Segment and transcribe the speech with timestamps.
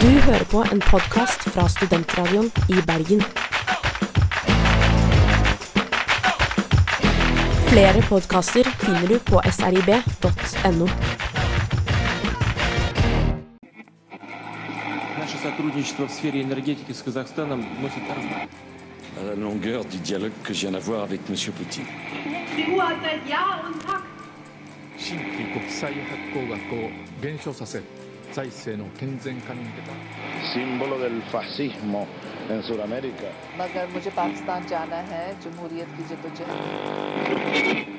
[0.00, 3.22] Du hører på en podkast fra Studentradioen i Bergen.
[7.68, 10.88] Flere podkaster finner du på srib.no.
[15.18, 18.48] Наше сотрудничество в сфере энергетики с Казахстаном носит разные.
[19.18, 21.36] à la longueur du dialogue que je viens d'avoir avec M.
[21.56, 21.86] Poutine.
[22.56, 24.02] Die Ruhe hat seit Jahr und Tag
[24.98, 26.90] 新規国際発行額を
[27.22, 27.82] 減少させ
[28.32, 29.92] 財政の健全化に向けた
[30.52, 32.06] símbolo del fascismo
[32.50, 33.30] en Sudamérica.
[33.58, 37.96] मगर मुझे पाकिस्तान जाना है जमहूरियत की जद्दोजहद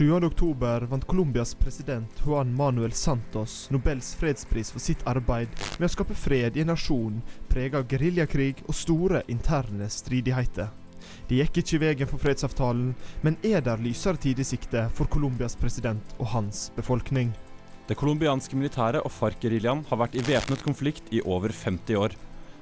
[0.00, 0.24] 7.
[0.24, 5.48] oktober vant Colombias president Juan Manuel Santos Nobels fredspris for sitt arbeid
[5.78, 7.20] med å skape fred i en nasjon
[7.52, 10.70] preget av geriljakrig og store interne stridigheter.
[11.25, 12.91] Det gikk ikke i veien for fredsavtalen,
[13.25, 17.31] men er der lysere tid i sikte for Colombias president og hans befolkning?
[17.89, 22.13] Det colombianske militæret og FARC-geriljaen har vært i væpnet konflikt i over 50 år.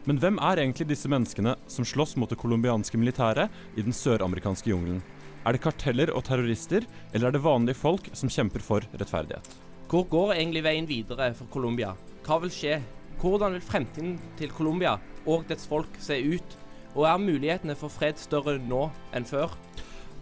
[0.07, 4.71] Men hvem er egentlig disse menneskene som slåss mot det colombianske militæret i den søramerikanske
[4.71, 5.03] jungelen?
[5.43, 9.47] Er det karteller og terrorister, eller er det vanlige folk som kjemper for rettferdighet?
[9.91, 11.93] Hvor går egentlig veien videre for Colombia?
[12.23, 12.79] Hva vil skje?
[13.19, 14.95] Hvordan vil fremtiden til Colombia
[15.27, 16.62] og dets folk se ut?
[16.93, 19.55] Og er mulighetene for fred større nå enn før?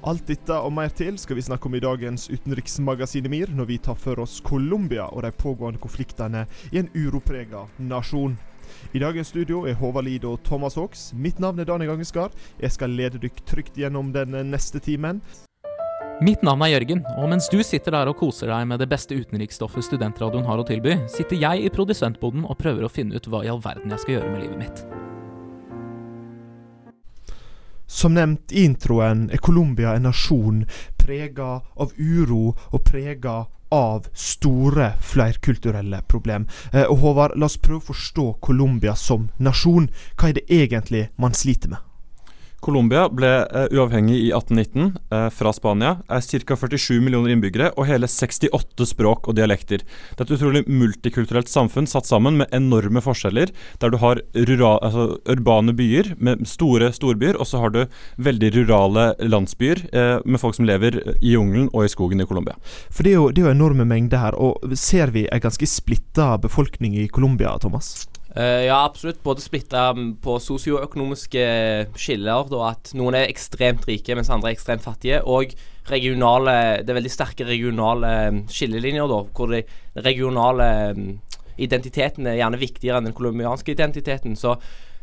[0.07, 3.77] Alt dette og mer til skal vi snakke om i dagens utenriksmagasin MIR, når vi
[3.85, 8.33] tar for oss Colombia og de pågående konfliktene i en uroprega nasjon.
[8.97, 11.11] I dagens studio er Håvard Lid og Thomas Hawks.
[11.13, 12.33] Mitt navn er Daniel Gangeskar.
[12.57, 15.21] Jeg skal lede dere trygt gjennom den neste timen.
[16.21, 19.17] Mitt navn er Jørgen, og mens du sitter der og koser deg med det beste
[19.17, 23.41] utenriksstoffet studentradioen har å tilby, sitter jeg i produsentboden og prøver å finne ut hva
[23.45, 25.00] i all verden jeg skal gjøre med livet mitt.
[27.91, 30.61] Som nevnt i introen er Colombia en nasjon
[30.95, 36.47] prega av uro og prega av store flerkulturelle problem.
[36.71, 39.89] Eh, og Håvard, la oss prøve å forstå Colombia som nasjon.
[40.15, 41.90] Hva er det egentlig man sliter med?
[42.61, 46.57] Colombia ble eh, uavhengig i 1819 eh, fra Spania, er ca.
[46.61, 49.81] 47 millioner innbyggere og hele 68 språk og dialekter.
[49.81, 53.49] Det er et utrolig multikulturelt samfunn satt sammen med enorme forskjeller,
[53.81, 57.81] der du har rural, altså, urbane byer med store storbyer, og så har du
[58.21, 62.59] veldig rurale landsbyer eh, med folk som lever i jungelen og i skogen i Colombia.
[62.93, 65.65] For det er jo, det er jo enorme mengder her, og ser vi en ganske
[65.65, 68.10] splitta befolkning i Colombia, Thomas?
[68.35, 69.23] Eh, ja, absolutt.
[69.23, 69.89] Både splitta
[70.23, 71.45] på sosioøkonomiske
[71.99, 75.21] skiller, da at noen er ekstremt rike, mens andre er ekstremt fattige.
[75.25, 75.51] Og
[75.91, 79.63] regionale Det er veldig sterke regionale mm, skillelinjer, da, hvor de
[80.05, 81.09] regionale mm,
[81.57, 84.35] identiteten er gjerne viktigere enn den colombianske identiteten.
[84.35, 84.55] Så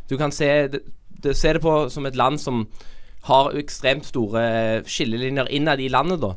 [0.09, 2.67] du kan se det, det, se det på som et land som
[3.29, 6.33] har ekstremt store skillelinjer innad i landet, da.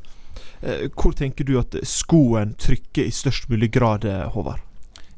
[0.62, 4.71] Eh, hvor tenker du at skoen trykker i størst mulig grad, eh, Håvard?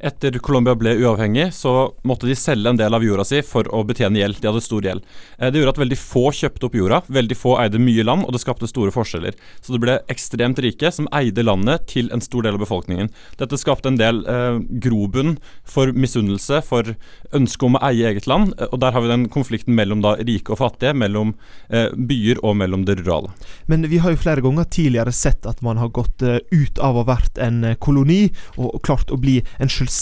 [0.03, 3.85] Etter Colombia ble uavhengig, så måtte de selge en del av jorda si for å
[3.87, 4.41] betjene gjeld.
[4.41, 5.05] De hadde stor gjeld.
[5.37, 8.35] Eh, det gjorde at veldig få kjøpte opp jorda, veldig få eide mye land, og
[8.35, 9.37] det skapte store forskjeller.
[9.63, 13.11] Så det ble ekstremt rike som eide landet til en stor del av befolkningen.
[13.39, 16.91] Dette skapte en del eh, grobunn for misunnelse, for
[17.31, 20.17] ønske om å eie eget land, eh, og der har vi den konflikten mellom da
[20.19, 21.31] rike og fattige, mellom
[21.69, 23.31] eh, byer og mellom det rurale.
[23.71, 26.97] Men vi har jo flere ganger tidligere sett at man har gått uh, ut av
[26.97, 28.27] å ha vært en koloni,
[28.59, 29.92] og klart å bli en selvstendig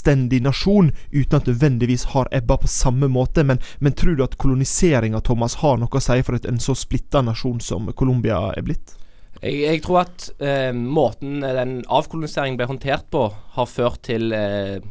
[0.43, 3.43] nasjon, uten at nødvendigvis har ebba på samme måte.
[3.47, 5.21] Men, men tror du at koloniseringa,
[5.61, 8.95] har noe å si for et, en så splitta nasjon som Colombia er blitt?
[9.41, 14.81] Jeg, jeg tror at eh, måten den avkoloniseringen ble håndtert på, har ført til eh,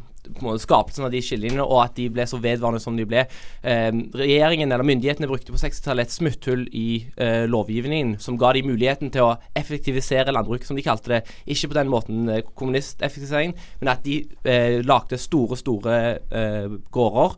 [0.61, 3.25] skapelsen av de skillelinjene, og at de ble så vedvarende som de ble.
[3.63, 8.65] Eh, regjeringen eller Myndighetene brukte på 60-tallet et smutthull i eh, lovgivningen som ga de
[8.67, 11.23] muligheten til å effektivisere landbruket, som de kalte det.
[11.45, 15.99] Ikke på den måten eh, kommunisteffektivisering, men at de eh, lagde store, store
[16.29, 17.37] eh, gårder.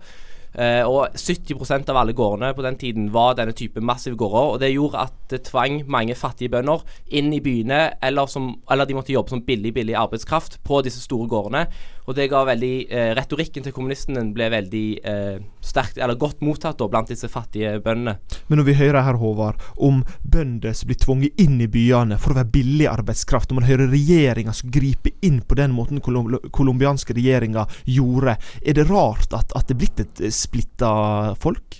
[0.53, 4.51] Uh, og 70% av alle gårdene på den tiden var denne type massive gårder.
[4.51, 8.85] og Det gjorde at det tvang mange fattige bønder inn i byene, eller, som, eller
[8.85, 11.65] de måtte jobbe som billig billig arbeidskraft på disse store gårdene.
[12.07, 16.79] Og det ga veldig eh, Retorikken til kommunistene ble veldig eh, sterkt, eller godt mottatt
[16.79, 18.17] da, blant disse fattige bøndene.
[18.49, 22.33] Men når vi hører her, Håvard, om bønder som blir tvunget inn i byene for
[22.33, 26.35] å være billig arbeidskraft, og man hører regjeringa som griper inn på den måten kolum
[26.53, 30.93] colombianske regjeringa gjorde, er det rart at, at det er blitt et splitta
[31.39, 31.79] folk?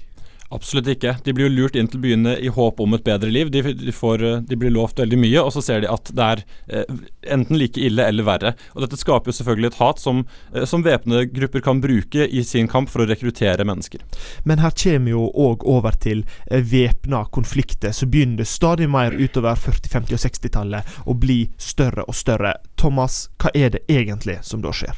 [0.53, 1.15] Absolutt ikke.
[1.25, 3.49] De blir jo lurt inn til byene i håp om et bedre liv.
[3.53, 3.63] De,
[3.95, 6.97] får, de blir lovt veldig mye, og så ser de at det er eh,
[7.33, 8.53] enten like ille eller verre.
[8.75, 10.21] Og Dette skaper jo selvfølgelig et hat som,
[10.53, 14.03] eh, som væpnede grupper kan bruke i sin kamp for å rekruttere mennesker.
[14.45, 19.57] Men her kommer jo òg over til eh, væpna konflikter som begynner stadig mer utover
[19.57, 22.59] 40-, 50- og 60-tallet å bli større og større.
[22.77, 24.93] Thomas, hva er det egentlig som da skjer?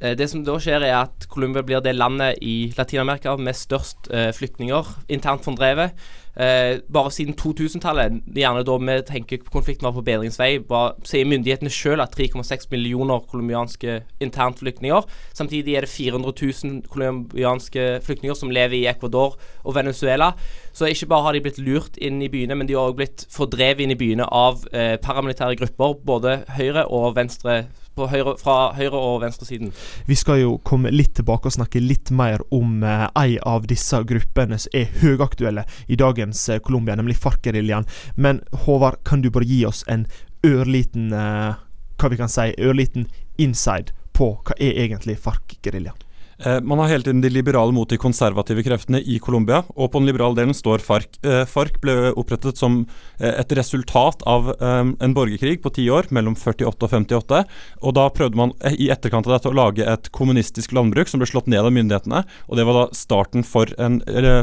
[0.00, 4.10] Eh, det som da skjer, er at Colombia blir det landet i Latin-Amerika med størst
[4.10, 5.94] eh, flyktninger internt fordrevet.
[6.36, 11.70] Eh, bare siden 2000-tallet, gjerne da vi tenker konflikten var på bedringsvei, var, sier myndighetene
[11.70, 15.06] selv at 3,6 millioner colombianske internflyktninger.
[15.32, 20.32] Samtidig er det 400 000 colombianske flyktninger som lever i Ecuador og Venezuela.
[20.74, 23.26] Så ikke bare har de blitt lurt inn i byene, men de har også blitt
[23.30, 27.62] fordrevet inn i byene av eh, paramilitære grupper, både høyre og venstre
[27.96, 29.72] høyre, fra høyre- og venstresiden.
[30.06, 34.02] Vi skal jo komme litt tilbake og snakke litt mer om eh, ei av disse
[34.08, 37.88] gruppene som er høyaktuelle i dagens eh, Colombia, nemlig FARC-geriljaen.
[38.16, 40.06] Men Håvard, kan du bare gi oss en
[40.44, 41.60] ørliten eh,
[42.00, 43.06] hva vi kan si, ørliten
[43.40, 46.03] inside på hva er egentlig FARC-geriljaen?
[46.38, 50.00] Eh, man har hele tiden de liberale mot de konservative kreftene i Colombia, og på
[50.00, 51.18] den liberale delen står FARC.
[51.22, 52.80] Eh, FARC ble opprettet som
[53.18, 57.42] eh, et resultat av en borgerkrig på ti år, mellom 48 og 58.
[57.82, 61.28] Og da prøvde man i etterkant av dette å lage et kommunistisk landbruk som ble
[61.30, 62.24] slått ned av myndighetene.
[62.48, 64.00] Og det var da starten for en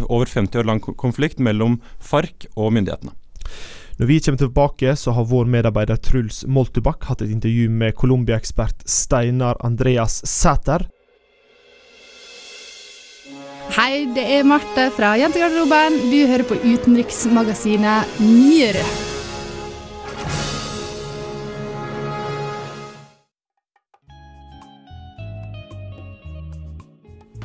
[0.09, 3.15] over 50 år lang konflikt mellom FARC og myndighetene.
[3.99, 8.87] Når vi kommer tilbake, så har vår medarbeider Truls Moltebakk hatt et intervju med Colombia-ekspert
[8.89, 10.87] Steinar Andreas Sæter.
[13.71, 15.93] Hei, det er Marte fra Jentegarderoben.
[16.11, 18.83] Du hører på utenriksmagasinet Nyere.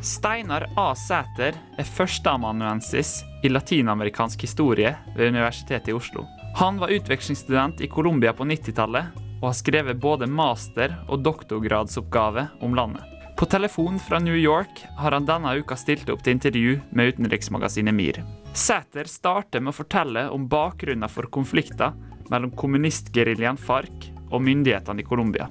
[0.02, 0.90] Steinar A.
[0.98, 6.26] Sæter er førsteamanuensis i latinamerikansk historie ved Universitetet i Oslo.
[6.58, 12.74] Han var utvekslingsstudent i Colombia på 90-tallet, og har skrevet både master- og doktorgradsoppgave om
[12.74, 13.15] landet.
[13.36, 17.92] På telefon fra New York har han denne uka stilt opp til intervju med utenriksmagasinet
[17.92, 18.22] MIR.
[18.56, 21.92] Sæter starter med å fortelle om bakgrunnen for konflikter
[22.32, 25.50] mellom kommunistgeriljaen FARC og myndighetene i Colombia.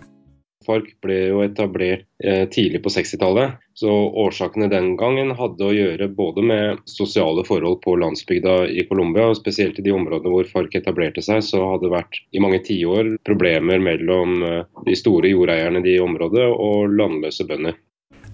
[0.66, 3.56] FARC ble jo etablert eh, tidlig på 60-tallet.
[3.78, 9.30] Så årsakene den gangen hadde å gjøre både med sosiale forhold på landsbygda i Colombia,
[9.32, 12.62] og spesielt i de områdene hvor FARC etablerte seg, så hadde det vært i mange
[12.66, 17.78] tiår problemer mellom eh, de store jordeierne i de området og landløse bønder.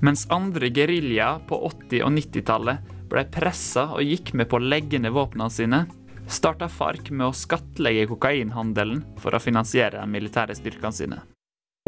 [0.01, 4.98] Mens andre geriljaer på 80- og 90-tallet ble pressa og gikk med på å legge
[5.01, 5.81] ned våpnene sine,
[6.31, 11.19] starta FARC med å skattlegge kokainhandelen for å finansiere de militære styrkene sine.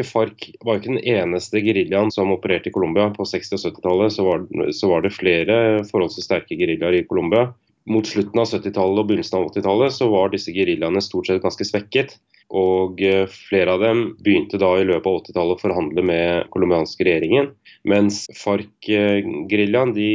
[0.02, 3.10] FARC var ikke den eneste geriljaen som opererte i Colombia.
[3.14, 4.24] På 60- og 70-tallet så,
[4.74, 7.52] så, var det flere forholdsvis sterke geriljaer i Colombia.
[7.86, 11.68] Mot slutten av 70-tallet og begynnelsen av 80-tallet så var disse geriljaene stort sett ganske
[11.68, 12.16] svekket.
[12.54, 17.06] Og eh, flere av dem begynte da i løpet av 80-tallet å forhandle med colombianske
[17.06, 17.52] regjeringen.
[17.86, 20.10] Mens FARC-geriljaen de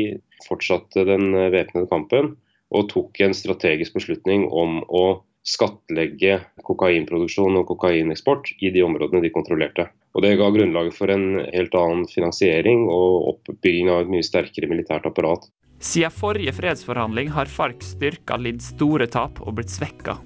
[0.47, 2.33] fortsatte den væpnede kampen
[2.75, 5.03] og tok en strategisk beslutning om å
[5.49, 9.87] skattlegge kokainproduksjon og kokaineksport i de områdene de kontrollerte.
[10.13, 14.69] Og Det ga grunnlaget for en helt annen finansiering og oppbygging av et mye sterkere
[14.69, 15.47] militært apparat.
[15.79, 20.17] Siden forrige fredsforhandling har FARCs styrker lidd store tap og blitt svekka.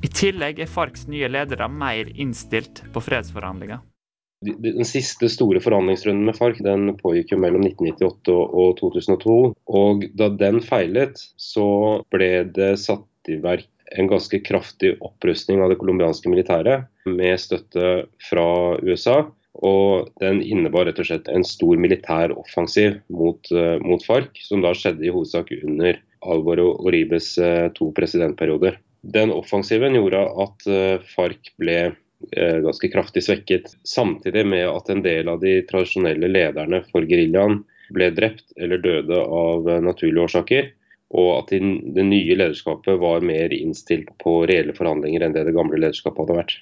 [0.00, 3.82] I tillegg er FARCs nye ledere mer innstilt på fredsforhandlinger.
[4.40, 9.34] Den siste store forhandlingsrunden med FARC den pågikk jo mellom 1998 og 2002.
[9.68, 11.66] og Da den feilet, så
[12.12, 18.04] ble det satt i verk en ganske kraftig opprustning av det colombianske militæret med støtte
[18.28, 18.46] fra
[18.86, 19.22] USA.
[19.66, 24.62] Og den innebar rett og slett en stor militær offensiv mot, uh, mot FARC, som
[24.62, 28.78] da skjedde i hovedsak under Alvaro Oribes uh, to presidentperioder.
[29.02, 31.80] Den offensiven gjorde at uh, FARC ble
[32.36, 37.62] ganske kraftig svekket, samtidig med at en del av de tradisjonelle lederne for geriljaen
[37.96, 40.68] ble drept eller døde av naturlige årsaker
[41.10, 45.80] og at det nye lederskapet var mer innstilt på reelle forhandlinger enn det det gamle
[45.80, 46.58] lederskapet hadde vært.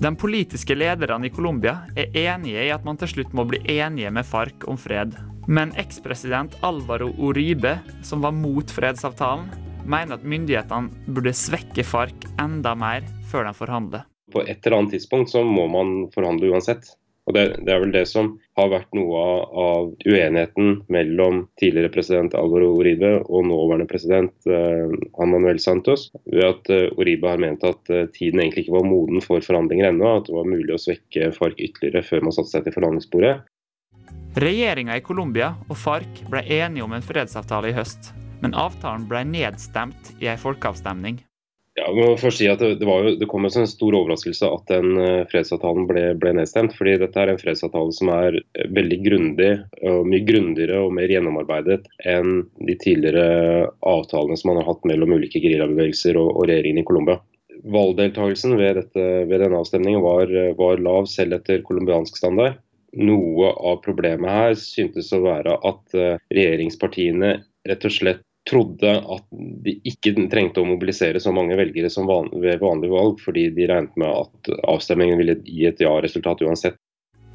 [0.00, 4.12] De politiske lederne i Colombia er enige i at man til slutt må bli enige
[4.14, 5.12] med FARC om fred.
[5.50, 7.74] Men ekspresident Alvaro Uribe,
[8.06, 9.50] som var mot fredsavtalen,
[9.84, 14.06] mener at myndighetene burde svekke FARC enda mer før de forhandler.
[14.32, 16.94] På et eller annet tidspunkt så må man forhandle uansett.
[17.30, 21.92] Og det, det, er vel det som har vært noe av, av uenigheten mellom tidligere
[21.94, 26.08] president Alvaro Uribe og nåværende president eh, Manuel Santos.
[26.26, 29.92] Ved at eh, Uribe har ment at eh, tiden egentlig ikke var moden for forhandlinger
[29.92, 30.16] ennå.
[30.18, 33.36] At det var mulig å svekke FARC ytterligere før man satte seg til forhandlingsbordet.
[34.42, 38.10] Regjeringa i Colombia og FARC ble enige om en fredsavtale i høst.
[38.42, 41.22] Men avtalen ble nedstemt i en folkeavstemning.
[41.80, 44.98] Ja, må først si at det, jo, det kom som en stor overraskelse at den
[45.00, 46.74] uh, fredsavtalen ble, ble, nedstemt.
[46.76, 49.50] fordi dette er en fredsavtale som er eh, veldig grundig,
[49.88, 55.16] og mye grundigere og mer gjennomarbeidet enn de tidligere avtalene som man har hatt mellom
[55.16, 57.20] ulike geriljabevegelser og, og, regjeringen i Colombia.
[57.72, 62.60] Valgdeltakelsen ved, dette, ved denne avstemningen var, var, lav selv etter colombiansk standard.
[62.90, 67.36] noe av problemet her syntes å være at eh, regjeringspartiene
[67.70, 69.26] rett og slett trodde at
[69.64, 73.68] de ikke trengte å mobilisere så mange velgere som van ved vanlige valg, fordi de
[73.70, 76.78] regnet med at avstemningen ville gi et ja-resultat uansett.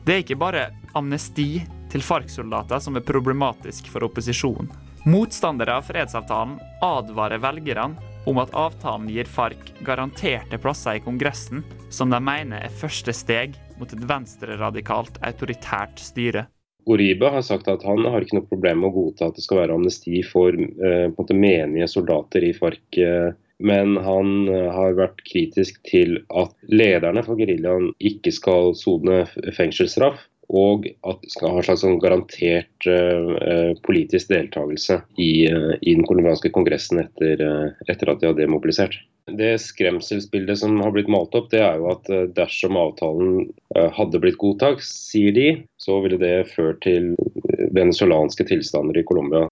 [0.06, 4.70] Det er ikke bare amnesti til FARC-soldater som er problematisk for opposisjonen.
[5.06, 11.62] Motstandere av fredsavtalen advarer velgerne om at avtalen gir FARC garanterte plasser i Kongressen,
[11.94, 16.48] som de mener er første steg mot et venstreradikalt autoritært styre.
[16.86, 19.64] Oribe har sagt at han har ikke noe problem med å godta at det skal
[19.64, 23.00] være amnesti for eh, måte, menige soldater i FARC.
[23.02, 23.32] Eh,
[23.66, 29.24] men han eh, har vært kritisk til at lederne for geriljaen ikke skal sone
[29.58, 30.20] fengselsstraff.
[30.54, 35.96] Og at de skal ha en slags sånn garantert uh, politisk deltakelse i, uh, i
[35.96, 38.98] den colombianske kongressen etter, uh, etter, at de har demobilisert.
[39.26, 44.38] Det skremselsbildet som har blitt malt opp, det er jo at dersom avtalen hadde blitt
[44.38, 45.48] godtatt, sier de,
[45.82, 47.16] så ville det ført til
[47.74, 49.48] venezuelanske tilstander i Colombia.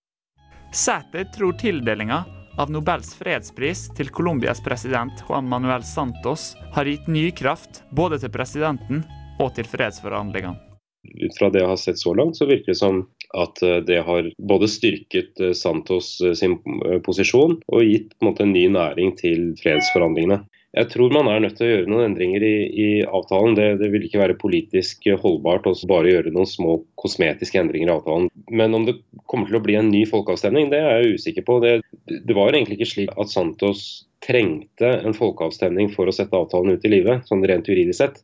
[0.78, 2.22] Sæter tror tildelinga
[2.62, 8.34] av Nobels fredspris til Colombias president Juan Manuel Santos har gitt ny kraft både til
[8.34, 9.02] presidenten
[9.42, 10.73] og til fredsforhandlingene
[11.04, 13.04] ut fra det jeg har sett så langt, så virker det som
[13.38, 16.58] at eh, det har både styrket eh, Santos eh, sin
[17.06, 20.44] posisjon og gitt en, måte, ny næring til fredsforhandlingene.
[20.74, 23.54] Jeg tror man er nødt til å gjøre noen endringer i, i avtalen.
[23.58, 27.94] Det, det, vil ikke være politisk holdbart å bare gjøre noen små kosmetiske endringer i
[27.94, 28.32] avtalen.
[28.50, 28.96] Men om det
[29.30, 31.60] kommer til å bli en ny folkeavstemning, det er jeg usikker på.
[31.62, 31.76] Det,
[32.10, 36.90] det var egentlig ikke slik at Santos trengte en folkeavstemning for å sette avtalen ut
[36.90, 38.24] i livet, sånn rent juridisk sett.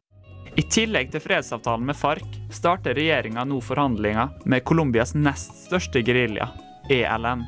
[0.57, 6.49] I tillegg til fredsavtalen med FARC starter regjeringa nå forhandlinger med Colombias nest største gerilja,
[6.89, 7.45] ELN.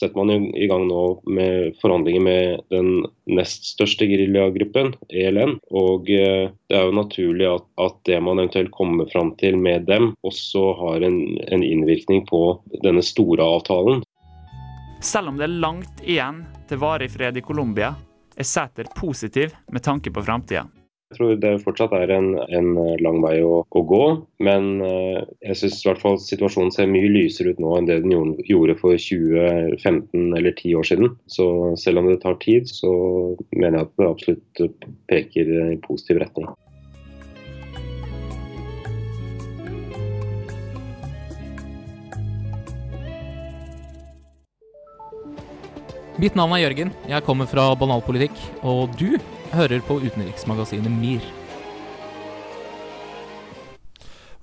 [0.00, 5.58] Setter man i gang nå med forhandlinger med den nest største geriljagruppen, ELN.
[5.76, 9.84] Og eh, det er jo naturlig at, at, det man eventuelt kommer fram til med
[9.90, 11.20] dem, også har en,
[11.52, 12.42] en innvirkning på
[12.86, 14.00] denne store avtalen.
[15.04, 17.92] Selv om det er langt igjen til varig fred i Colombia,
[18.36, 20.64] er Sæter positiv med tanke på framtida.
[21.10, 22.68] Jeg tror det fortsatt er en, en
[23.02, 24.02] lang vei å, å, gå,
[24.46, 25.80] men uh, jeg syns
[26.28, 28.14] situasjonen ser mye lysere ut nå enn det den
[28.46, 31.16] gjorde for 20-15 eller 10 år siden.
[31.26, 31.48] Så
[31.82, 32.92] selv om det tar tid, så
[33.56, 34.64] mener jeg at det absolutt
[35.10, 36.46] peker i positiv retning.
[46.20, 46.90] Mitt navn er Jørgen.
[47.08, 48.34] Jeg kommer fra Banalpolitikk.
[48.60, 49.14] Og du
[49.54, 51.24] hører på utenriksmagasinet MIR.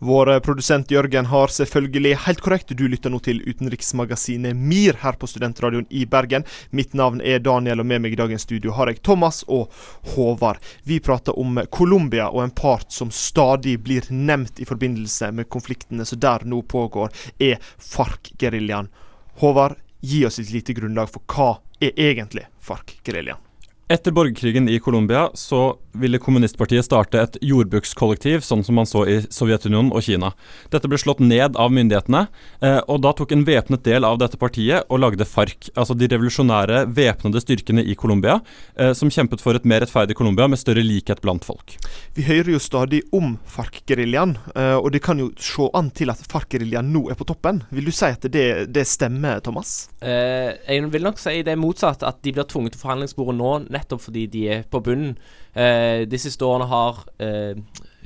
[0.02, 2.74] Vår produsent Jørgen har selvfølgelig helt korrekt.
[2.74, 6.50] Du lytter nå til utenriksmagasinet MIR her på Studentradioen i Bergen.
[6.74, 9.70] Mitt navn er Daniel, og med meg i dagens studio har jeg Thomas og
[10.16, 10.58] Håvard.
[10.82, 16.10] Vi prater om Colombia og en part som stadig blir nevnt i forbindelse med konfliktene
[16.10, 18.90] som der nå pågår, er FARC-geriljaen.
[19.38, 21.50] Håvard, gi oss et lite grunnlag for hva
[21.84, 23.47] er egentlig FARC-geriljaen?
[23.90, 29.16] Etter borgerkrigen i Colombia så ville kommunistpartiet starte et jordbrukskollektiv, sånn som man så i
[29.32, 30.34] Sovjetunionen og Kina.
[30.74, 32.26] Dette ble slått ned av myndighetene,
[32.60, 36.10] eh, og da tok en væpnet del av dette partiet og lagde FARC, altså de
[36.12, 38.42] revolusjonære væpnede styrkene i Colombia,
[38.76, 41.78] eh, som kjempet for et mer rettferdig Colombia med større likhet blant folk.
[42.14, 46.28] Vi hører jo stadig om FARC-geriljaen, eh, og det kan jo se an til at
[46.28, 47.64] FARC-geriljaen nå er på toppen.
[47.72, 49.88] Vil du si at det, det stemmer, Thomas?
[50.04, 53.56] Eh, jeg vil nok si det er motsatt, at de blir tvunget til forhandlingsbordet nå
[53.78, 55.16] nettopp fordi de er på bunnen.
[55.58, 57.58] Eh, de siste årene har eh,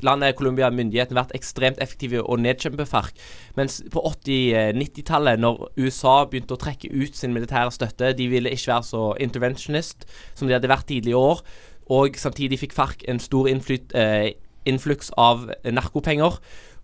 [0.05, 3.17] landet Colombia myndighetene vært ekstremt effektive og nedkjempe FARC.
[3.57, 8.73] Mens på 80-90-tallet, når USA begynte å trekke ut sin militære støtte De ville ikke
[8.73, 11.45] være så interventionist som de hadde vært tidligere år.
[11.91, 14.33] Og samtidig fikk FARC en stor eh,
[14.69, 16.39] innfluks av narkopenger.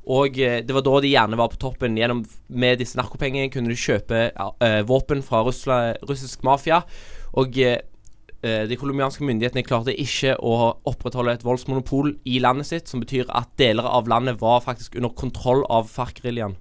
[0.07, 1.97] Og eh, det var da de gjerne var på toppen.
[1.99, 6.83] Gjennom, med disse narkopengene kunne de kjøpe uh, våpen fra Russland, russisk mafia.
[7.37, 7.79] Og Eh,
[8.41, 13.49] de colombianske myndighetene klarte ikke å opprettholde et voldsmonopol i landet sitt, som betyr at
[13.57, 16.53] deler av landet var faktisk under kontroll av FARC-geriljaen.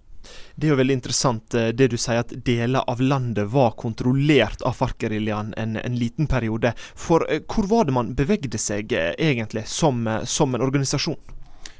[0.54, 4.64] Det er jo veldig interessant eh, det du sier, at deler av landet var kontrollert
[4.66, 6.72] av FARC-geriljaen en, en, liten periode.
[6.98, 11.35] For eh, hvor var det man bevegde seg egentlig som, som en organisasjon?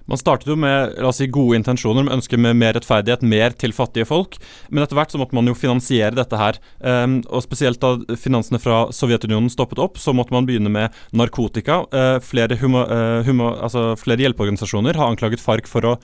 [0.07, 3.55] Man startet jo med la oss si, gode intensjoner, med ønske med mer rettferdighet, mer
[3.59, 4.37] til fattige folk.
[4.71, 6.61] Men etter hvert så måtte man jo finansiere dette her.
[6.79, 11.83] Um, og spesielt da finansene fra Sovjetunionen stoppet opp, så måtte man begynne med narkotika.
[11.91, 15.97] Uh, flere, humo, uh, humo, altså, flere, hjelpeorganisasjoner har anklaget FARC for å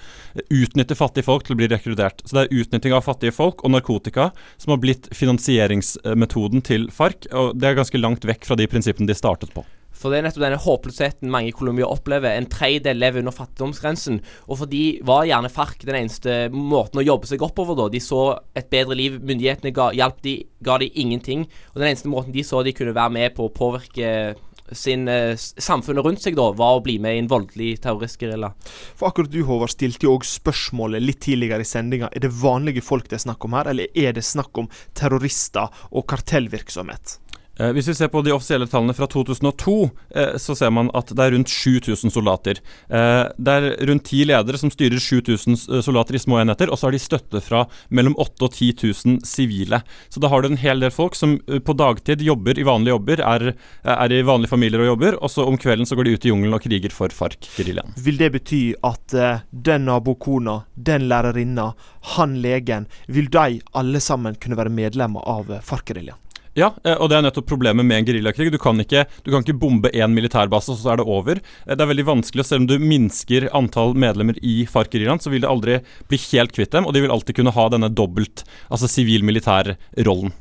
[0.50, 2.24] utnytte fattige folk til å bli rekruttert.
[2.26, 7.30] Så det er utnytting av fattige folk og narkotika som har blitt finansieringsmetoden til FARC,
[7.30, 9.64] og det er ganske langt vekk fra de prinsippene de startet på.
[9.96, 12.34] For det er nettopp denne håpløsheten mange i Colombia opplever.
[12.34, 14.20] En tredjedel lever under fattigdomsgrensen.
[14.48, 17.90] Og for de var gjerne FARC den eneste måten å jobbe seg oppover da.
[17.92, 18.22] De så
[18.58, 19.20] et bedre liv.
[19.22, 21.46] Myndighetene ga, hjalp de, ga de ingenting.
[21.72, 24.34] Og den eneste måten de så de kunne være med på å påvirke
[24.72, 28.52] sin eh, samfunnet rundt seg, da, var å bli med i en voldelig terroristgerilja.
[28.98, 32.10] For akkurat du, Håvard, stilte jo òg spørsmålet litt tidligere i sendinga.
[32.12, 35.72] Er det vanlige folk det er snakk om her, eller er det snakk om terrorister
[35.90, 37.18] og kartellvirksomhet?
[37.60, 41.12] Eh, hvis vi ser på de offisielle tallene fra 2002, eh, så ser man at
[41.12, 42.60] det er rundt 7000 soldater.
[42.88, 46.80] Eh, det er rundt ti ledere som styrer 7000 eh, soldater i små enheter, og
[46.80, 49.82] så har de støtte fra mellom 8000 og 10 000 sivile.
[50.10, 53.22] Så da har du en hel del folk som på dagtid jobber i vanlige jobber,
[53.22, 53.52] er,
[53.84, 56.32] er i vanlige familier og jobber, og så om kvelden så går de ut i
[56.32, 57.94] jungelen og kriger for FARC-geriljaen.
[58.02, 59.14] Vil det bety at
[59.52, 61.70] den nabokona, den lærerinna,
[62.16, 66.18] han legen, vil de alle sammen kunne være medlemmer av FARC-geriljaen?
[66.54, 68.50] Ja, eh, og det er nettopp problemet med en geriljakrig.
[68.52, 71.36] Du, kan ikke- du kan ikke bombe én militærbase, og så er det over.
[71.66, 75.30] Eh, Det er veldig vanskelig, og selv om du minsker antall medlemmer i FARC-geriljaen, så
[75.30, 78.44] vil det aldri bli helt kvitt dem, og de vil alltid kunne ha denne dobbelt,
[78.70, 80.32] altså sivil-militær-rollen.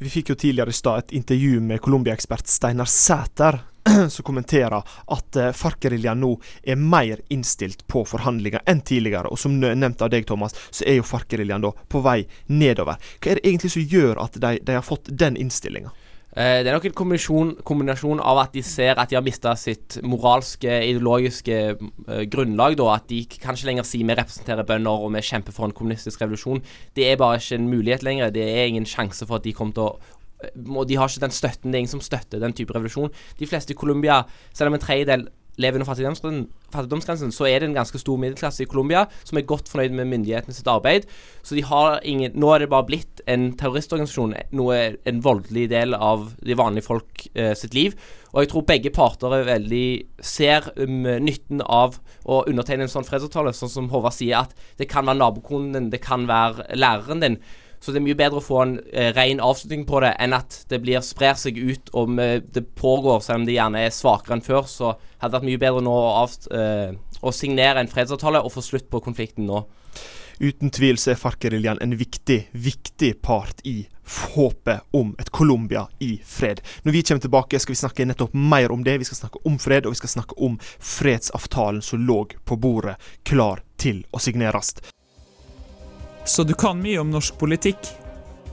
[0.00, 3.58] Vi fikk jo tidligere i stad et intervju med Colombia-ekspert Steinar Sæter,
[4.08, 9.26] som kommenterer at eh, FARC-geriljaen nå er mer innstilt på forhandlinger enn tidligere.
[9.26, 13.02] Og som nevnt av deg, Thomas, så er jo FARC-geriljaen på vei nedover.
[13.18, 15.90] Hva er det egentlig som gjør at de, de har fått den innstillinga?
[16.38, 19.56] Eh, det er nok en kombinasjon, kombinasjon av at de ser at de har mista
[19.58, 22.76] sitt moralske, ideologiske eh, grunnlag.
[22.78, 25.74] da, At de kan ikke lenger si vi representerer bønder og vi kjemper for en
[25.74, 26.62] kommunistisk revolusjon.
[26.94, 28.30] Det er bare ikke en mulighet lenger.
[28.30, 29.96] Det er ingen sjanse for at de kommer til å
[30.44, 31.72] eh, og de har ikke den støtten.
[31.72, 33.10] Det er ingen som støtter den type revolusjon.
[33.40, 34.22] De fleste i Colombia,
[34.54, 35.26] selv om en tredjedel
[35.58, 39.70] lever under fattigdomsgrensen, så er det en ganske stor middelklasse i Colombia som er godt
[39.70, 41.08] fornøyd med myndighetene sitt arbeid.
[41.42, 45.96] Så de har ingen Nå er det bare blitt en terroristorganisasjon, noe, en voldelig del
[45.96, 47.96] av de vanlige folk eh, sitt liv.
[48.32, 49.86] Og jeg tror begge parter er veldig
[50.24, 51.96] ser um, nytten av
[52.28, 55.88] å undertegne en sånn fredsavtale, sånn som Håvard sier, at det kan være nabokonen din,
[55.94, 57.40] det kan være læreren din.
[57.80, 60.62] Så det er mye bedre å få en eh, ren avslutning på det enn at
[60.70, 64.38] det blir sprer seg ut om eh, det pågår, selv om det gjerne er svakere
[64.38, 64.66] enn før.
[64.70, 68.54] Så hadde det vært mye bedre nå å, avst, eh, å signere en fredsavtale og
[68.54, 69.64] få slutt på konflikten nå.
[70.38, 73.88] Uten tvil så er FARC-geriljaen en viktig, viktig part i
[74.34, 76.62] håpet om et Colombia i fred.
[76.86, 79.00] Når vi kommer tilbake, skal vi snakke nettopp mer om det.
[79.02, 82.96] Vi skal snakke om fred, og vi skal snakke om fredsavtalen som lå på bordet,
[83.26, 84.76] klar til å signeres.
[86.28, 87.88] Så du kan mye om norsk politikk?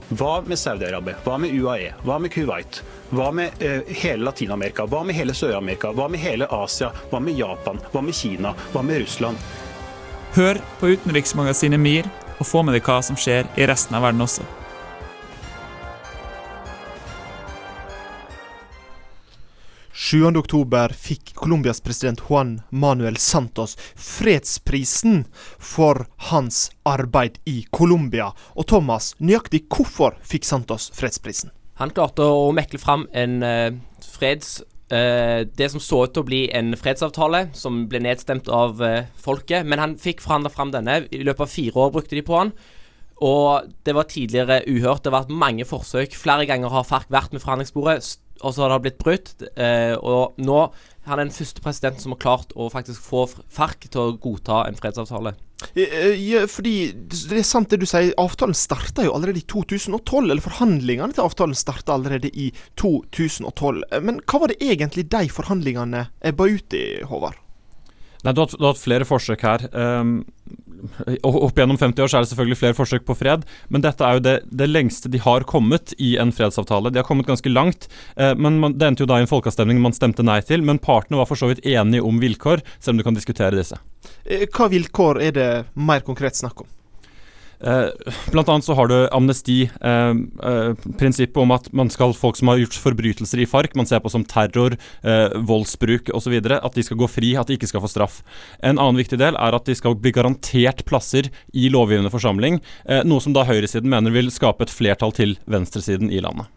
[0.08, 1.18] Hva med Saudi-Arabia?
[1.26, 1.90] Hva med UAE?
[2.06, 2.78] Hva med Kuwait?
[3.10, 4.86] Hva med uh, hele Latin-Amerika?
[4.88, 5.90] Hva med hele Sør-Amerika?
[5.92, 6.88] Hva med hele Asia?
[7.10, 7.80] Hva med Japan?
[7.92, 8.54] Hva med Kina?
[8.72, 9.36] Hva med Russland?
[10.38, 12.08] Hør på utenriksmagasinet MIR,
[12.38, 14.46] og få med deg hva som skjer i resten av verden også.
[20.14, 25.24] Oktober fikk Colombias president Juan Manuel Santos fredsprisen
[25.58, 28.30] for hans arbeid i Colombia.
[28.54, 31.50] Og Thomas, nøyaktig hvorfor fikk Santos fredsprisen?
[31.80, 34.62] Han klarte å mekle fram en uh, freds...
[34.86, 39.08] Uh, det som så ut til å bli en fredsavtale, som ble nedstemt av uh,
[39.18, 39.66] folket.
[39.66, 41.00] Men han fikk forhandla fram denne.
[41.10, 42.52] I løpet av fire år brukte de på han.
[43.26, 45.02] Og det var tidligere uhørt.
[45.02, 46.14] Det har vært mange forsøk.
[46.14, 47.98] Flere ganger har FARC vært med forhandlingsbordet,
[48.42, 49.32] og så har det blitt brutt.
[49.56, 53.88] Eh, og nå er han den første presidenten som har klart å faktisk få FARC
[53.90, 55.34] til å godta en fredsavtale.
[55.74, 59.46] Eh, eh, Ja, fordi det er sant det du sier, avtalen starta jo allerede i
[59.48, 60.30] 2012.
[60.30, 63.82] Eller forhandlingene til avtalen starta allerede i 2012.
[63.92, 67.38] Eh, Men hva var det egentlig de forhandlingene ebba ut i, Håvard?
[68.24, 69.68] Nei, du har, hatt- flere forsøk her.
[69.72, 70.24] Um,
[71.26, 74.18] opp gjennom 50 år så er det selvfølgelig flere forsøk på fred, men dette er
[74.18, 76.92] jo det, det lengste de har kommet i en fredsavtale.
[76.92, 79.80] De har kommet ganske langt, eh, men man, det endte jo da i en folkeavstemning
[79.82, 80.64] man stemte nei til.
[80.66, 83.78] Men partene var for så vidt enige om vilkår, selv om du kan diskutere disse.
[84.24, 86.70] Eh, Hva vilkår er det mer konkret snakk om?
[87.60, 87.88] Eh,
[88.30, 92.60] blant annet så har du amnesti, eh, eh, om at man skal folk som har
[92.60, 94.76] gjort forbrytelser i FARC, man ser på som terror,
[95.46, 98.22] voldsbruk osv., at de skal gå fri, at de ikke skal få straff.
[98.62, 102.60] En annen viktig del er at de skal bli garantert plasser i lovgivende forsamling,
[103.04, 106.48] noe som da høyresiden mener vil skape et flertall til venstresiden i landet.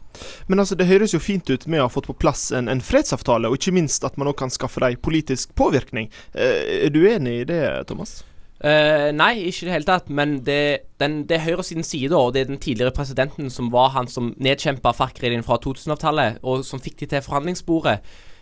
[0.48, 2.82] Men altså, det høres jo fint ut med å ha fått på plass en, en
[2.84, 6.10] fredsavtale, og ikke minst at man òg kan skaffe dem politisk påvirkning.
[6.34, 8.20] Er du enig i det, Thomas?
[8.60, 10.10] Eh, nei, ikke i det hele tatt.
[10.12, 10.62] Men det,
[11.02, 14.34] den, det er høyresidens side, og det er den tidligere presidenten som var han som
[14.38, 18.00] nedkjempa FARC-regjeringen fra 2000-tallet, og som fikk de til forhandlingsbordet.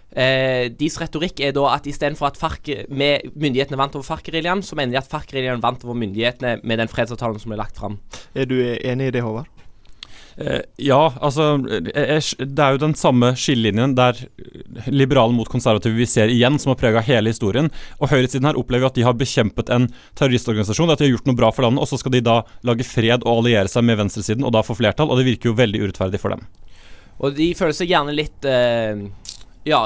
[0.08, 4.78] Uh, deres retorikk er da at istedenfor at FARC med myndighetene vant over FARC-geriljaen, så
[4.80, 8.00] mener de at FARC-geriljaen vant over myndighetene med den fredsavtalen som ble lagt fram.
[8.34, 9.52] Er du enig i det, Håvard?
[10.38, 14.20] Eh, ja, altså eh, Det er jo den samme skillelinjen der
[14.94, 17.72] liberale mot konservative vi ser igjen, som har prega hele historien.
[17.98, 21.40] Og høyresiden her opplever at de har bekjempet en terroristorganisasjon, at de har gjort noe
[21.40, 24.46] bra for landet, og så skal de da lage fred og alliere seg med venstresiden,
[24.46, 25.10] og da få flertall.
[25.10, 26.46] Og det virker jo veldig urettferdig for dem.
[27.18, 29.08] Og de føler seg gjerne litt eh,
[29.68, 29.82] ja,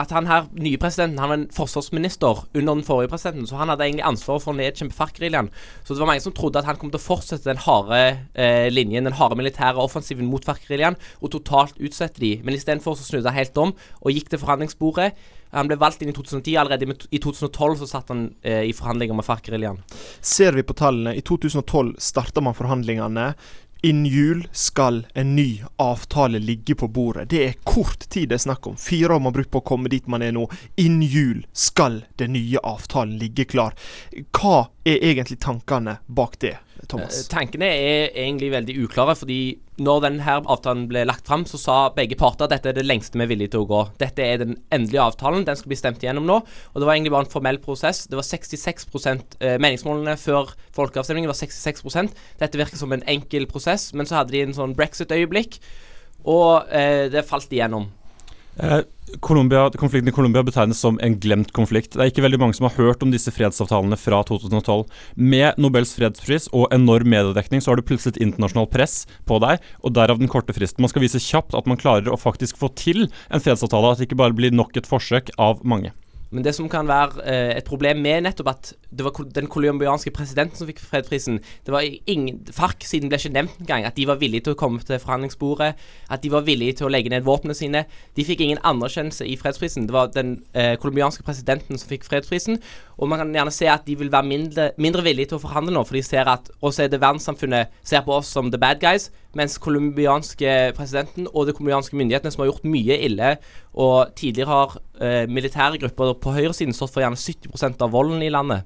[0.00, 3.70] at han her, nye presidenten, han var en forsvarsminister under den forrige presidenten, så han
[3.72, 5.50] hadde egentlig ansvaret for å nedkjempe FARC-geriljaen.
[5.84, 8.00] Så det var mange som trodde at han kom til å fortsette den harde
[8.32, 12.36] eh, linjen, den harde militære offensiven mot FARC-geriljaen, og totalt utsette de.
[12.46, 15.12] Men istedenfor så snudde han helt om og gikk til forhandlingsbordet.
[15.54, 16.56] Han ble valgt inn i 2010.
[16.60, 19.78] Allerede i 2012 så satt han eh, i forhandlinger med FARC-geriljaen.
[20.20, 23.30] Ser vi på tallene, i 2012 starta man forhandlingene.
[23.86, 27.28] Innen jul skal en ny avtale ligge på bordet.
[27.30, 28.74] Det er kort tid det er snakk om.
[28.76, 30.48] Fire år man har brukt på å komme dit man er nå.
[30.74, 33.78] Innen jul skal den nye avtalen ligge klar.
[34.34, 36.56] Hva er egentlig tankene bak det,
[36.90, 37.18] Thomas?
[37.18, 39.16] Eh, tankene er egentlig veldig uklare.
[39.16, 42.86] fordi når denne avtalen ble lagt fram, så sa begge parter at dette er det
[42.86, 43.82] lengste vi er villige til å gå.
[44.00, 45.44] Dette er den endelige avtalen.
[45.44, 46.38] Den skal bli stemt igjennom nå.
[46.72, 48.06] Og det var egentlig bare en formell prosess.
[48.06, 48.86] Det var 66
[49.40, 54.32] eh, Meningsmålene før folkeavstemningen var 66% Dette virker som en enkel prosess, men så hadde
[54.32, 55.60] de en sånn brexit-øyeblikk,
[56.26, 57.90] og eh, det falt igjennom.
[58.56, 58.80] Eh,
[59.20, 61.92] konflikten i Colombia betegnes som en glemt konflikt.
[61.92, 64.86] Det er ikke veldig mange som har hørt om disse fredsavtalene fra 2012.
[65.16, 68.96] Med Nobels fredspris og enorm mediedekning så har du plutselig et internasjonalt press
[69.28, 70.82] på deg, og derav den korte fristen.
[70.84, 74.08] Man skal vise kjapt at man klarer å faktisk få til en fredsavtale, at det
[74.08, 75.92] ikke bare blir nok et forsøk av mange.
[76.30, 80.10] Men det som kan være eh, et problem med nettopp at det var den colombianske
[80.10, 83.86] presidenten som fikk fredsprisen Det var ingen FARC-siden ble ikke nevnt engang.
[83.86, 85.74] At de var villige til å komme til forhandlingsbordet.
[86.10, 87.84] At de var villige til å legge ned våpnene sine.
[88.16, 89.86] De fikk ingen anerkjennelse i fredsprisen.
[89.86, 92.60] Det var den eh, presidenten som fikk fredsprisen.
[92.96, 95.74] Og man kan gjerne se at de vil være mindre, mindre villige til å forhandle
[95.74, 99.10] nå, for de ser at også det verdenssamfunnet ser på oss som the bad guys,
[99.36, 103.34] mens colombianske presidenten og de colombianske myndighetene, som har gjort mye ille,
[103.76, 108.32] og tidligere har eh, militære grupper på høyresiden stått for gjerne 70% av volden i
[108.32, 108.64] landet.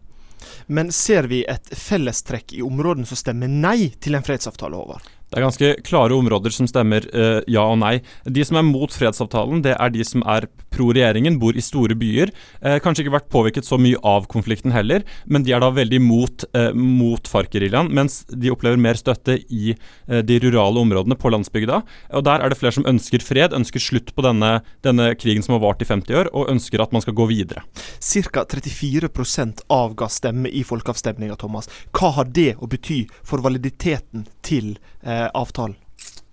[0.71, 5.11] Men ser vi et fellestrekk i områdene som stemmer nei til en fredsavtale, Håvard?
[5.31, 8.01] Det er ganske klare områder som stemmer uh, ja og nei.
[8.27, 11.95] De som er mot fredsavtalen, det er de som er pro regjeringen, bor i store
[11.99, 12.33] byer.
[12.59, 16.01] Uh, kanskje ikke vært påvirket så mye av konflikten heller, men de er da veldig
[16.03, 19.77] mot, uh, mot FARC-geriljaen, mens de opplever mer støtte i
[20.11, 21.77] de rurale områdene på landsbygda.
[22.19, 25.55] Og Der er det flere som ønsker fred, ønsker slutt på denne, denne krigen som
[25.55, 27.63] har vart i 50 år, og ønsker at man skal gå videre.
[28.03, 28.43] Ca.
[28.51, 31.71] 34% avga stemme i folkeavstemninga, Thomas.
[31.95, 35.77] Hva har det å bety for validiteten til eh, Eh, avtalen?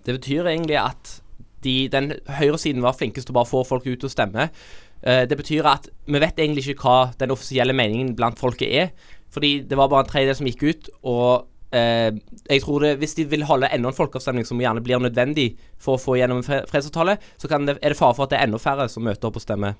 [0.06, 1.18] Det betyr egentlig at
[1.64, 4.48] de, den høyresiden var flinkest til å bare få folk ut og stemme.
[5.02, 9.14] Uh, det betyr at vi vet egentlig ikke hva den offisielle meningen blant folket er.
[9.34, 10.90] Fordi det var bare en tredjedel som gikk ut.
[11.04, 12.10] Og eh,
[12.48, 15.96] jeg tror det, hvis de vil holde enda en folkeavstemning som gjerne blir nødvendig for
[15.96, 18.60] å få gjennom en fredsavtale, så det, er det fare for at det er enda
[18.62, 19.76] færre som møter opp og stemmer.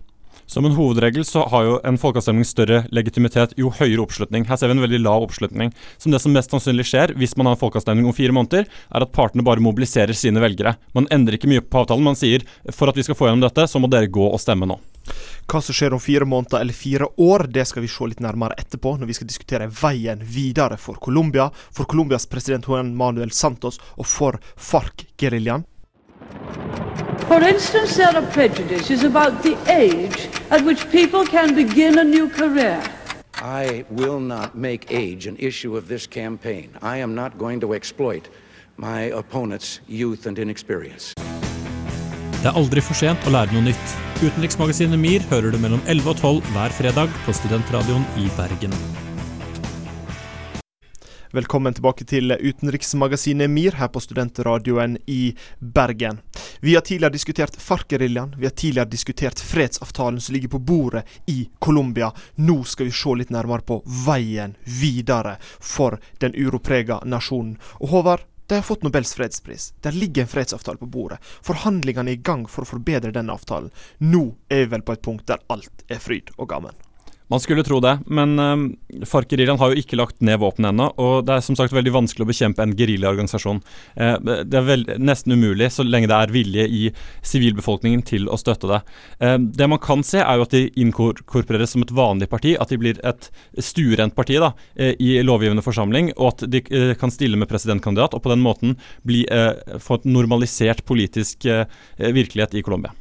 [0.49, 4.47] Som en hovedregel så har jo en folkeavstemning større legitimitet jo høyere oppslutning.
[4.49, 5.75] Her ser vi en veldig lav oppslutning.
[6.01, 9.05] Som det som mest sannsynlig skjer hvis man har en folkeavstemning om fire måneder, er
[9.05, 10.77] at partene bare mobiliserer sine velgere.
[10.97, 12.07] Man endrer ikke mye på avtalen.
[12.09, 14.69] Man sier for at vi skal få gjennom dette, så må dere gå og stemme
[14.69, 14.81] nå.
[15.49, 18.57] Hva som skjer om fire måneder eller fire år, det skal vi se litt nærmere
[18.61, 23.81] etterpå, når vi skal diskutere veien videre for Colombia, for Colombias president Juan Manuel Santos
[23.97, 25.64] og for FARC-geriljaen.
[27.29, 32.29] For instance, there are prejudices about the age at which people can begin a new
[32.29, 32.81] career.
[33.35, 36.71] I will not make age an issue of this campaign.
[36.83, 38.29] I am not going to exploit
[38.77, 41.14] my opponent's youth and inexperience.
[42.38, 43.95] Det er aldri for sent å lære noe nytt.
[44.23, 48.75] Utenriksmagasinet MIR hører du mellom 11 og 12 hver fredag på Studentradioen i Bergen.
[51.29, 56.23] Velkommen tilbake til utenriksmagasinet MIR her på Studentradioen i Bergen.
[56.64, 61.51] Vi har tidligere diskutert FARC-geriljaen, vi har tidligere diskutert fredsavtalen som ligger på bordet i
[61.59, 62.09] Colombia.
[62.41, 67.59] Nå skal vi se litt nærmere på veien videre for den uroprega nasjonen.
[67.85, 69.75] Og Håvard, de har fått Nobels fredspris.
[69.85, 71.21] Der ligger en fredsavtale på bordet.
[71.45, 73.69] Forhandlingene er i gang for å forbedre denne avtalen.
[74.01, 76.88] Nå er vi vel på et punkt der alt er fryd og gammen.
[77.29, 78.62] Man skulle tro det, men um,
[79.05, 80.87] FARC-geriljaen har jo ikke lagt ned våpen ennå.
[80.97, 83.61] Og det er som sagt veldig vanskelig å bekjempe en geriljaorganisasjon.
[84.01, 84.14] Eh,
[84.49, 86.83] det er nesten umulig så lenge det er vilje i
[87.27, 88.79] sivilbefolkningen til å støtte det.
[89.21, 92.55] Eh, det man kan se, er jo at de inkorporeres som et vanlig parti.
[92.57, 93.29] At de blir et
[93.61, 96.14] stuerent parti da, eh, i lovgivende forsamling.
[96.17, 99.27] Og at de eh, kan stille med presidentkandidat, og på den måten bli,
[99.83, 101.45] få et normalisert politisk
[101.99, 102.95] virkelighet i Colombia.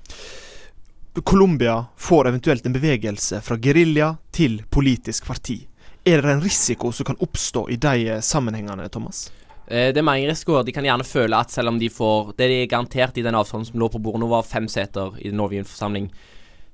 [1.21, 5.59] Colombia får eventuelt en bevegelse fra gerilja til politisk parti.
[6.05, 9.27] Er det en risiko som kan oppstå i de sammenhengene, Thomas?
[9.67, 10.63] Eh, det er mange risikoer.
[10.63, 13.35] De kan gjerne føle at selv om de får Det de er garantert i den
[13.35, 16.11] avtalen som lå på bordet nå, var fem seter i den lovgivende forsamling.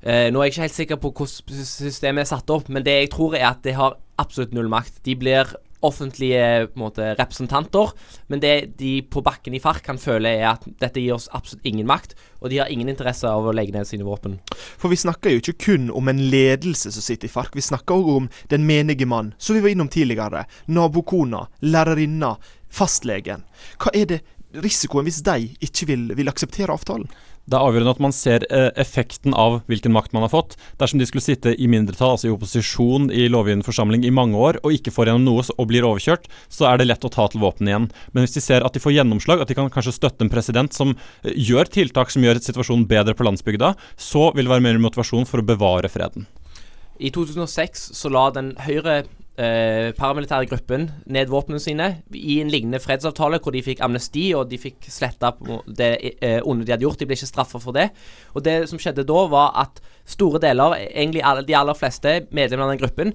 [0.03, 2.97] Eh, nå er jeg ikke helt sikker på hvordan systemet er satt opp, men det
[2.97, 4.99] jeg tror er at det har absolutt null makt.
[5.07, 7.93] De blir offentlige måte, representanter,
[8.31, 11.67] men det de på bakken i FARC kan føle, er at dette gir oss absolutt
[11.67, 14.39] ingen makt, og de har ingen interesse av å legge ned sine våpen.
[14.79, 17.99] For vi snakker jo ikke kun om en ledelse som sitter i FARC, vi snakker
[17.99, 20.45] òg om den menige mann, som vi var innom tidligere.
[20.71, 22.35] Nabokona, lærerinna,
[22.73, 23.45] fastlegen.
[23.81, 24.23] Hva er det
[24.63, 27.09] risikoen hvis de ikke vil, vil akseptere avtalen?
[27.43, 30.55] Det er avgjørende at man ser eh, effekten av hvilken makt man har fått.
[30.79, 34.61] Dersom de skulle sitte i mindretall, altså i opposisjon i lovgivende forsamling i mange år,
[34.63, 37.43] og ikke får gjennom noe og blir overkjørt, så er det lett å ta til
[37.43, 37.89] våpen igjen.
[38.15, 40.71] Men hvis de ser at de får gjennomslag, at de kan kanskje støtte en president
[40.75, 44.79] som eh, gjør tiltak som gjør situasjonen bedre på landsbygda, så vil det være mer
[44.85, 46.29] motivasjon for å bevare freden.
[47.03, 49.01] I 2006 så la den høyre
[49.39, 54.49] eh, paramilitære gruppen ned våpnene sine i en lignende fredsavtale hvor de fikk amnesti og
[54.51, 55.33] de fikk sletta
[55.67, 56.99] det eh, onde de hadde gjort.
[57.01, 57.89] De ble ikke straffa for det.
[58.33, 62.69] Og det som skjedde da, var at store deler, egentlig alle, de aller fleste medlemmene
[62.69, 63.13] av den gruppen,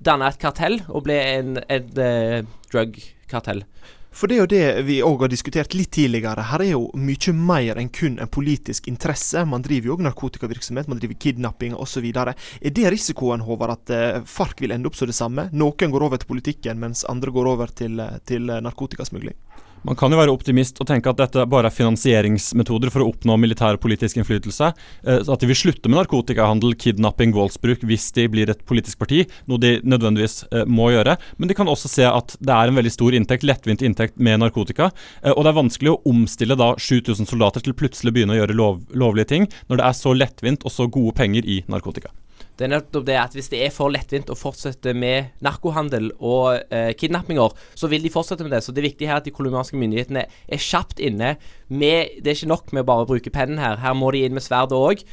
[0.00, 2.40] danna et kartell og ble en, et uh,
[2.72, 3.64] drug-kartell.
[4.10, 6.42] For det er jo det vi òg har diskutert litt tidligere.
[6.50, 9.44] Her er jo mye mer enn kun en politisk interesse.
[9.46, 12.10] Man driver jo òg narkotikavirksomhet, man driver kidnapping osv.
[12.10, 12.34] Er
[12.74, 15.48] det risikoen, Håvard, at Fark vil ende opp som det samme?
[15.54, 19.38] Noen går over til politikken, mens andre går over til, eh, til narkotikasmugling?
[19.86, 23.38] Man kan jo være optimist og tenke at dette bare er finansieringsmetoder for å oppnå
[23.40, 24.68] militær og politisk innflytelse.
[25.08, 29.22] Eh, at de vil slutte med narkotikahandel, kidnapping, voldsbruk hvis de blir et politisk parti,
[29.48, 31.16] noe de nødvendigvis eh, må gjøre.
[31.40, 34.42] Men de kan også se at det er en veldig stor inntekt, lettvint inntekt med
[34.44, 34.90] narkotika.
[35.24, 38.42] Eh, og det er vanskelig å omstille da 7000 soldater til plutselig å begynne å
[38.42, 42.12] gjøre lov, lovlige ting, når det er så lettvint og så gode penger i narkotika.
[42.60, 46.58] Det er nettopp det at hvis det er for lettvint å fortsette med narkohandel og
[46.68, 48.60] eh, kidnappinger, så vil de fortsette med det.
[48.66, 51.38] Så det er viktig her at de colombianske myndighetene er kjapt inne
[51.72, 53.80] med Det er ikke nok med bare å bruke pennen her.
[53.80, 55.06] Her må de inn med sverdet òg.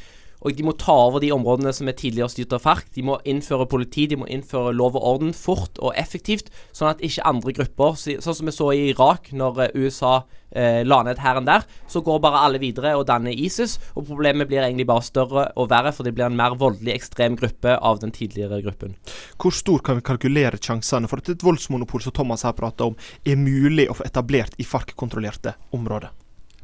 [0.44, 2.86] Og de må ta over de områdene som er tidligere styrt av FARC.
[2.94, 7.02] De må innføre politi, de må innføre lov og orden fort og effektivt, sånn at
[7.04, 10.20] ikke andre grupper, sånn som vi så i Irak, når eh, USA
[10.50, 13.78] eh, la ned hæren der, så går bare alle videre og danner ISIS.
[13.96, 17.38] Og problemet blir egentlig bare større og verre, for det blir en mer voldelig ekstrem
[17.38, 18.94] gruppe av den tidligere gruppen.
[19.38, 22.96] Hvor stor kan vi kalkulere sjansene for at et voldsmonopol som Thomas her prater om,
[23.26, 26.14] er mulig å få etablert i FARC-kontrollerte områder?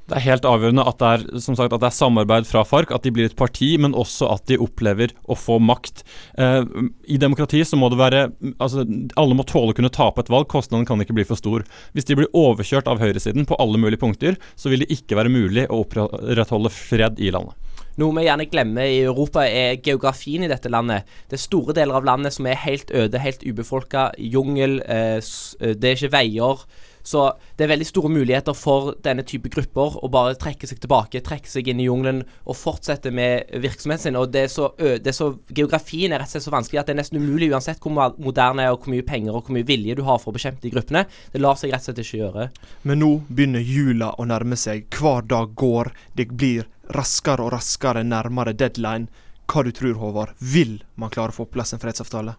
[0.05, 3.07] Det er helt avgjørende at det er, sagt, at det er samarbeid fra FARC, at
[3.07, 6.03] de blir et parti, men også at de opplever å få makt.
[6.37, 6.61] Eh,
[7.09, 8.27] I demokrati så må det være
[8.59, 8.85] altså
[9.21, 11.65] Alle må tåle å kunne tape et valg, kostnaden kan ikke bli for stor.
[11.97, 15.33] Hvis de blir overkjørt av høyresiden på alle mulige punkter, så vil det ikke være
[15.33, 17.57] mulig å opprettholde fred i landet.
[18.01, 21.07] Noe vi gjerne glemmer i Europa, er geografien i dette landet.
[21.31, 24.09] Det er store deler av landet som er helt øde, helt ubefolka.
[24.19, 26.67] Jungel, eh, eh det er ikke veier.
[27.05, 27.27] Så
[27.59, 31.51] det er veldig store muligheter for denne type grupper å bare trekke seg tilbake, trekke
[31.51, 34.19] seg inn i jungelen og fortsette med virksomheten sin.
[34.21, 36.89] Og det er så, det er så, Geografien er rett og slett så vanskelig at
[36.89, 39.99] det er nesten umulig, uansett hvor moderne og hvor mye penger og hvor mye vilje
[39.99, 41.05] du har for å bekjempe de gruppene.
[41.33, 42.49] Det lar seg rett og slett ikke gjøre.
[42.89, 44.89] Men nå begynner jula å nærme seg.
[44.95, 45.93] Hver dag går.
[46.17, 46.65] Det blir
[46.95, 49.11] raskere og raskere nærmere deadline.
[49.51, 50.33] Hva du tror, Håvard?
[50.41, 52.39] Vil man klare å få på plass en fredsavtale?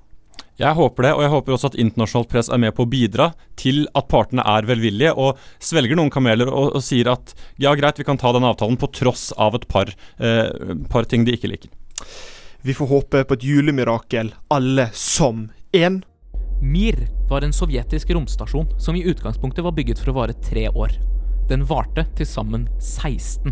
[0.61, 3.31] Jeg håper det, og jeg håper også at internasjonalt press er med på å bidra
[3.59, 7.99] til at partene er velvillige og svelger noen kameler og, og sier at ja, greit,
[7.99, 11.51] vi kan ta den avtalen på tross av et par, eh, par ting de ikke
[11.51, 11.73] liker.
[12.65, 15.99] Vi får håpe på et julemirakel, alle som én.
[16.63, 20.95] Mir var en sovjetisk romstasjon som i utgangspunktet var bygget for å vare tre år.
[21.51, 23.51] Den varte til sammen 16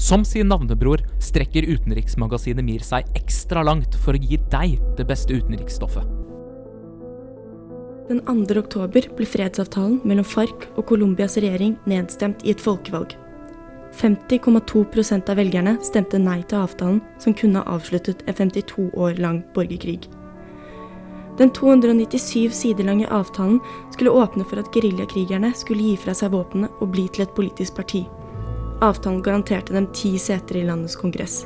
[0.00, 5.36] som sin navnebror strekker utenriksmagasinet MIR seg ekstra langt for å gi deg det beste
[5.36, 6.06] utenriksstoffet.
[8.08, 8.56] Den 2.
[8.58, 13.12] oktober ble fredsavtalen mellom FARC og Colombias regjering nedstemt i et folkevalg.
[14.00, 19.42] 50,2% av velgerne stemte nei til avtalen, som kunne ha avsluttet en 52 år lang
[19.54, 20.08] borgerkrig.
[21.38, 23.60] Den 297 sider lange avtalen
[23.92, 27.78] skulle åpne for at geriljakrigerne skulle gi fra seg våpnene og bli til et politisk
[27.78, 28.04] parti.
[28.80, 31.42] Avtalen garanterte dem ti seter i landets kongress.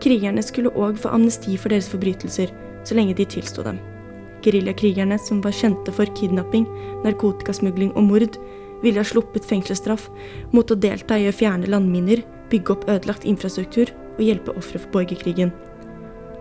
[0.00, 2.48] Krigerne skulle òg få amnesti for deres forbrytelser,
[2.88, 3.76] så lenge de tilsto dem.
[4.42, 6.64] Geriljakrigerne, som var kjente for kidnapping,
[7.04, 8.38] narkotikasmugling og mord,
[8.82, 10.08] ville ha sluppet fengselsstraff
[10.56, 14.96] mot å delta i å fjerne landminer, bygge opp ødelagt infrastruktur og hjelpe ofre for
[14.96, 15.52] borgerkrigen.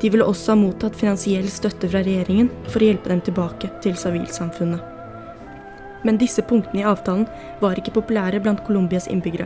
[0.02, 4.00] De ville også ha mottatt finansiell støtte fra regjeringen for å hjelpe dem tilbake til
[4.00, 4.88] sivilsamfunnet.
[6.08, 7.28] Men disse punktene i avtalen
[7.62, 9.46] var ikke populære blant Colombias innbyggere.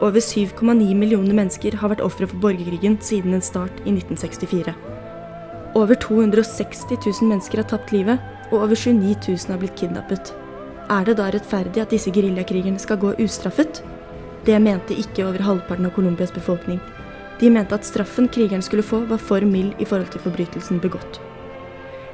[0.00, 4.72] Over 7,9 millioner mennesker har vært ofre for borgerkrigen siden den start i 1964.
[5.76, 8.16] Over 260 000 mennesker har tapt livet,
[8.48, 10.32] og over 29 000 har blitt kidnappet.
[10.90, 13.82] Er det da rettferdig at disse geriljakrigerne skal gå ustraffet?
[14.48, 16.80] Det mente ikke over halvparten av Colombias befolkning.
[17.38, 21.20] De mente at straffen krigeren skulle få, var for mild i forhold til forbrytelsen begått.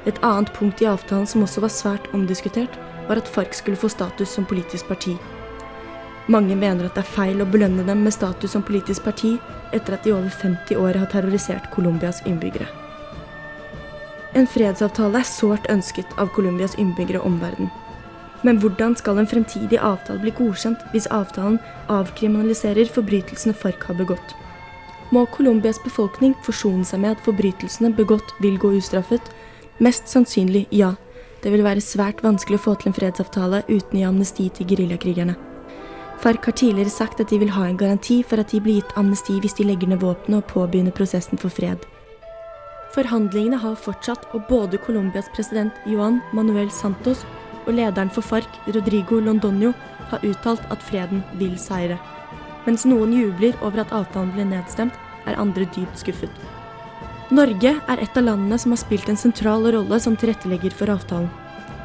[0.05, 2.75] Et annet punkt i avtalen som også var svært omdiskutert,
[3.07, 5.15] var at FARC skulle få status som politisk parti.
[6.27, 9.37] Mange mener at det er feil å belønne dem med status som politisk parti
[9.75, 12.67] etter at de i over 50 år har terrorisert Colombias innbyggere.
[14.35, 17.71] En fredsavtale er sårt ønsket av Colombias innbyggere og omverdenen.
[18.45, 21.57] Men hvordan skal en fremtidig avtale bli godkjent hvis avtalen
[21.89, 24.35] avkriminaliserer forbrytelsene FARC har begått?
[25.15, 29.31] Må Colombias befolkning forsone seg med at forbrytelsene begått vil gå ustraffet?
[29.79, 30.93] Mest sannsynlig ja.
[31.41, 34.67] Det vil være svært vanskelig å få til en fredsavtale uten å gi amnesti til
[34.67, 35.37] geriljakrigerne.
[36.17, 38.95] FARC har tidligere sagt at de vil ha en garanti for at de blir gitt
[38.97, 41.83] amnesti hvis de legger ned våpenet og påbegynner prosessen for fred.
[42.95, 47.25] Forhandlingene har fortsatt, og både Colombias president Juan Manuel Santos
[47.67, 49.73] og lederen for FARC, Rodrigo Londonio,
[50.09, 51.99] har uttalt at freden vil seire.
[52.65, 54.95] Mens noen jubler over at avtalen ble nedstemt,
[55.27, 56.31] er andre dypt skuffet.
[57.29, 61.29] Norge er et av landene som har spilt en sentral rolle som tilrettelegger for avtalen.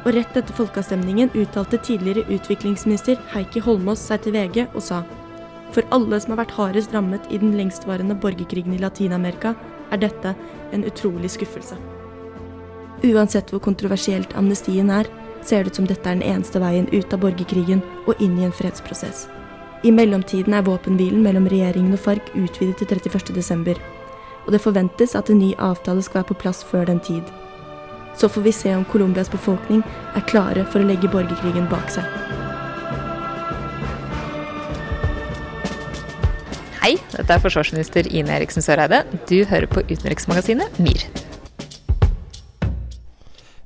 [0.03, 5.03] Og rett etter folkeavstemningen uttalte tidligere utviklingsminister Heikki Holmås seg til VG og sa
[5.73, 9.55] for alle som har vært hardest rammet i den lengstvarende borgerkrigen i Latin-Amerika,
[9.91, 10.35] er dette
[10.73, 11.77] en utrolig skuffelse.
[13.03, 15.09] Uansett hvor kontroversielt amnestien er,
[15.43, 18.45] ser det ut som dette er den eneste veien ut av borgerkrigen og inn i
[18.47, 19.25] en fredsprosess.
[19.83, 23.81] I mellomtiden er våpenhvilen mellom regjeringen og FARC utvidet til 31.12.,
[24.43, 27.27] og det forventes at en ny avtale skal være på plass før den tid.
[28.17, 29.83] Så får vi se om Colombias befolkning
[30.15, 32.07] er klare for å legge borgerkrigen bak seg.
[36.83, 39.05] Hei, dette er forsvarsminister Ine Eriksen Søreide.
[39.29, 41.22] Du hører på utenriksmagasinet MIR.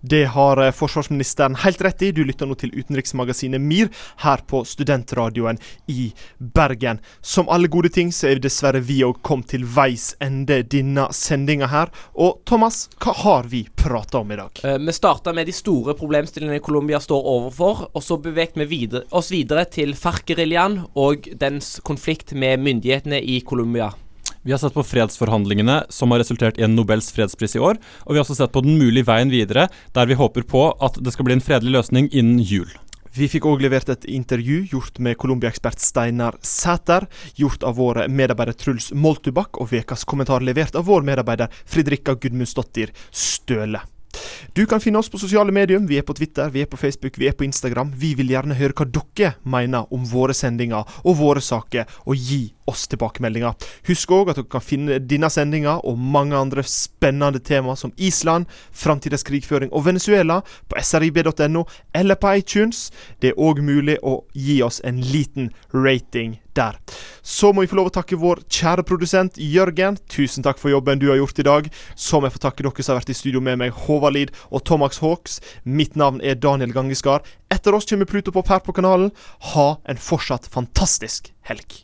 [0.10, 2.12] Det har eh, forsvarsministeren helt rett i.
[2.12, 3.90] Du lytter nå til utenriksmagasinet MIR
[4.24, 5.60] her på Studentradioen
[5.92, 7.02] i Bergen.
[7.22, 11.68] Som alle gode ting så er dessverre vi òg kommet til veis ende denne sendinga
[11.74, 11.92] her.
[12.16, 14.64] Og Thomas, hva har vi prata om i dag?
[14.64, 19.34] Uh, vi starta med de store problemstillingene Colombia står overfor, og så bevegte vi oss
[19.34, 23.92] videre til FARC-geriljaen og dens konflikt med myndighetene i Colombia.
[24.48, 27.76] Vi har sett på fredsforhandlingene som har resultert i en Nobels fredspris i år.
[28.06, 30.96] Og vi har også sett på den mulige veien videre, der vi håper på at
[31.04, 32.70] det skal bli en fredelig løsning innen jul.
[33.12, 38.56] Vi fikk òg levert et intervju gjort med Colombia-ekspert Steinar Sæter, gjort av vår medarbeider
[38.56, 43.84] Truls Moltubakk, og ukas kommentar levert av vår medarbeider Fridrikka Gudmundsdottir Støle.
[44.56, 45.84] Du kan finne oss på sosiale medier.
[45.84, 47.92] Vi er på Twitter, vi er på Facebook, vi er på Instagram.
[48.00, 52.46] Vi vil gjerne høre hva dere mener om våre sendinger og våre saker, og gi
[52.68, 53.56] oss tilbakemeldinger.
[53.88, 58.48] Husk òg at dere kan finne denne sendinga og mange andre spennende tema som Island,
[58.72, 62.90] framtidas krigføring og Venezuela på srib.no eller på iTunes.
[63.22, 66.78] Det er òg mulig å gi oss en liten rating der.
[67.22, 70.00] Så må vi få lov å takke vår kjære produsent Jørgen.
[70.12, 71.70] Tusen takk for jobben du har gjort i dag.
[71.96, 74.34] Så må jeg få takke dere som har vært i studio med meg, Håvard Lid
[74.50, 75.40] og Tomax Hawks.
[75.64, 77.26] Mitt navn er Daniel Gangeskar.
[77.54, 79.14] Etter oss kommer Pluto Pop her på kanalen.
[79.54, 81.84] Ha en fortsatt fantastisk helg.